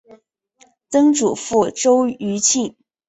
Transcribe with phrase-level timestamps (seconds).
[0.89, 2.75] 曾祖父周余庆。